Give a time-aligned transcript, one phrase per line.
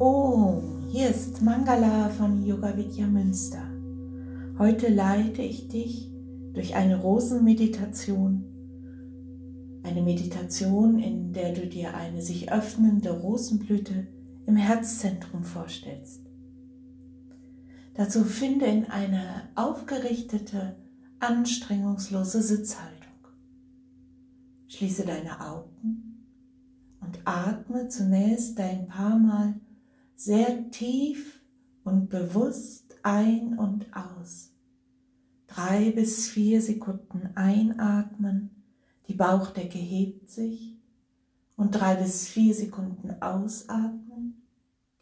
[0.00, 3.68] Oh, hier ist Mangala von Yoga Vidya Münster.
[4.56, 6.08] Heute leite ich dich
[6.52, 8.44] durch eine Rosenmeditation.
[9.82, 14.06] Eine Meditation, in der du dir eine sich öffnende Rosenblüte
[14.46, 16.22] im Herzzentrum vorstellst.
[17.94, 20.76] Dazu finde in eine aufgerichtete,
[21.18, 22.94] anstrengungslose Sitzhaltung.
[24.68, 26.24] Schließe deine Augen
[27.00, 29.54] und atme zunächst ein paar Mal
[30.18, 31.40] sehr tief
[31.84, 34.52] und bewusst ein und aus.
[35.46, 38.64] Drei bis vier Sekunden einatmen,
[39.06, 40.76] die Bauchdecke hebt sich
[41.56, 44.42] und drei bis vier Sekunden ausatmen,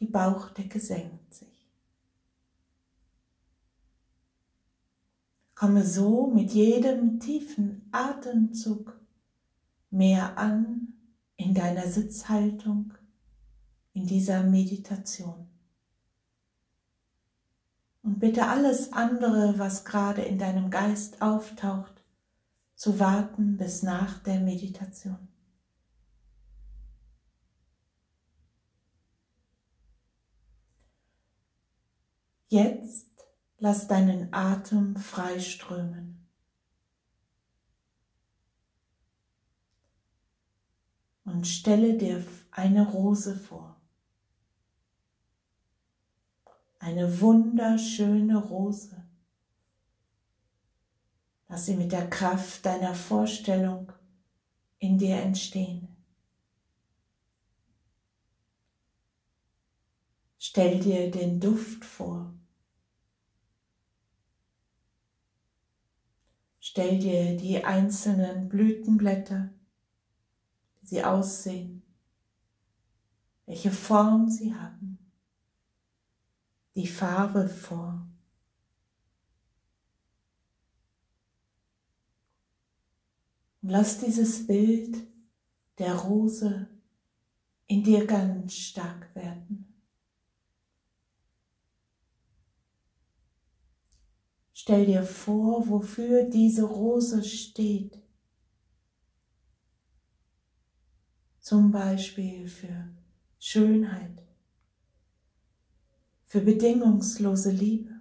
[0.00, 1.70] die Bauchdecke senkt sich.
[5.54, 9.00] Komme so mit jedem tiefen Atemzug
[9.90, 10.94] mehr an
[11.36, 12.94] in deiner Sitzhaltung,
[13.94, 15.48] in dieser Meditation.
[18.02, 22.04] Und bitte alles andere, was gerade in deinem Geist auftaucht,
[22.74, 25.28] zu warten bis nach der Meditation.
[32.48, 33.08] Jetzt
[33.58, 36.24] lass deinen Atem freiströmen.
[41.24, 43.73] und stelle dir eine Rose vor.
[46.84, 49.02] Eine wunderschöne Rose.
[51.48, 53.90] Lass sie mit der Kraft deiner Vorstellung
[54.80, 55.88] in dir entstehen.
[60.38, 62.34] Stell dir den Duft vor.
[66.60, 69.48] Stell dir die einzelnen Blütenblätter
[70.82, 71.82] sie aussehen,
[73.46, 74.98] welche Form sie haben,
[76.74, 78.06] die Farbe vor.
[83.62, 84.96] Und lass dieses Bild
[85.78, 86.68] der Rose
[87.66, 89.82] in dir ganz stark werden.
[94.52, 98.04] Stell dir vor, wofür diese Rose steht.
[101.44, 102.88] zum Beispiel für
[103.38, 104.23] Schönheit,
[106.34, 107.94] für bedingungslose Liebe.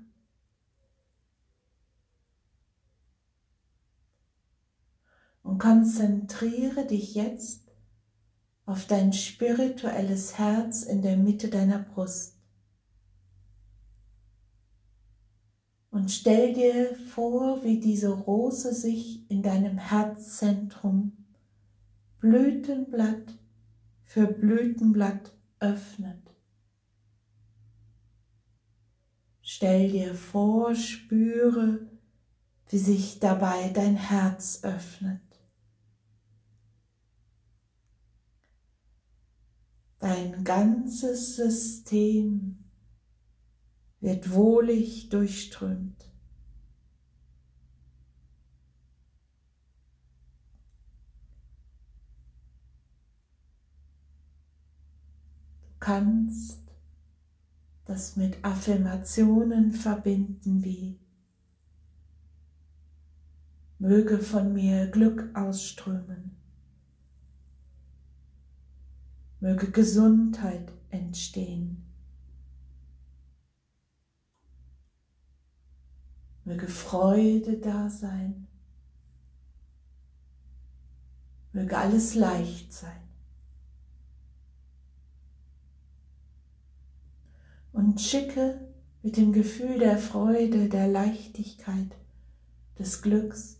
[5.44, 7.72] Und konzentriere dich jetzt
[8.66, 12.40] auf dein spirituelles Herz in der Mitte deiner Brust.
[15.92, 21.12] Und stell dir vor, wie diese Rose sich in deinem Herzzentrum
[22.18, 23.38] Blütenblatt
[24.06, 26.33] für Blütenblatt öffnet.
[29.56, 31.88] Stell dir vor, spüre,
[32.70, 35.22] wie sich dabei dein Herz öffnet.
[40.00, 42.64] Dein ganzes System
[44.00, 46.10] wird wohlig durchströmt.
[55.80, 56.63] kannst
[57.86, 61.00] das mit Affirmationen verbinden wie
[63.84, 66.38] möge von mir Glück ausströmen,
[69.42, 71.84] möge Gesundheit entstehen,
[76.46, 78.48] möge Freude da sein,
[81.52, 83.03] möge alles leicht sein.
[87.74, 88.62] Und schicke
[89.02, 91.98] mit dem Gefühl der Freude, der Leichtigkeit,
[92.80, 93.58] des Glücks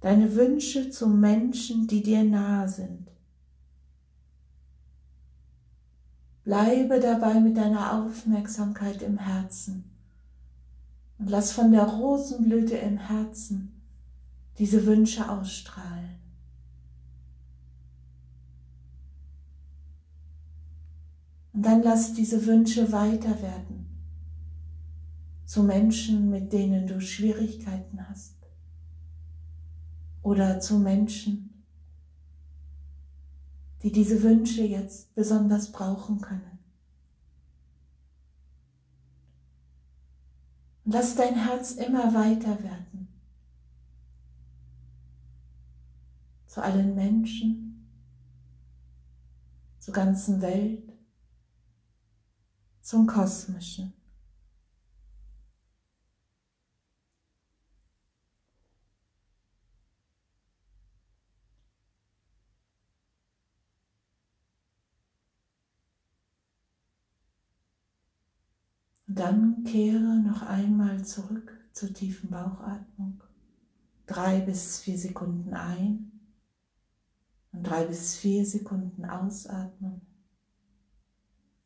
[0.00, 3.10] deine Wünsche zu Menschen, die dir nahe sind.
[6.44, 9.84] Bleibe dabei mit deiner Aufmerksamkeit im Herzen
[11.18, 13.82] und lass von der Rosenblüte im Herzen
[14.58, 16.16] diese Wünsche ausstrahlen.
[21.58, 23.88] Und dann lass diese Wünsche weiter werden
[25.44, 28.36] zu Menschen, mit denen du Schwierigkeiten hast.
[30.22, 31.64] Oder zu Menschen,
[33.82, 36.60] die diese Wünsche jetzt besonders brauchen können.
[40.84, 43.08] Und lass dein Herz immer weiter werden
[46.46, 47.90] zu allen Menschen,
[49.80, 50.97] zur ganzen Welt
[52.88, 53.92] zum Kosmischen.
[69.06, 73.22] Dann kehre noch einmal zurück zur tiefen Bauchatmung.
[74.06, 76.10] Drei bis vier Sekunden ein
[77.52, 80.07] und drei bis vier Sekunden ausatmen.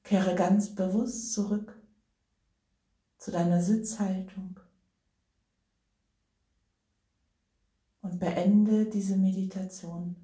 [0.03, 1.81] Kehre ganz bewusst zurück
[3.19, 4.59] zu deiner Sitzhaltung
[8.03, 10.17] und beende diese Meditation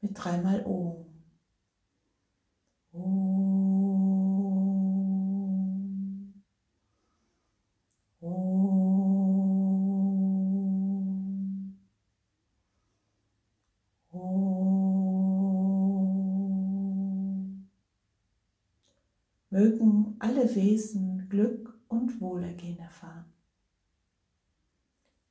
[0.00, 1.11] mit dreimal Om.
[19.52, 23.26] Mögen alle Wesen Glück und Wohlergehen erfahren.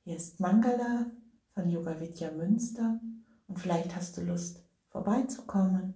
[0.04, 1.10] Hier ist Mangala
[1.56, 3.02] von Yoga Vidya Münster
[3.48, 5.96] und vielleicht hast du Lust vorbeizukommen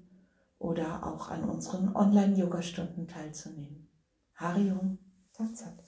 [0.57, 3.91] oder auch an unseren Online-Yoga-Stunden teilzunehmen.
[4.33, 4.97] Harium
[5.31, 5.83] Tatsat.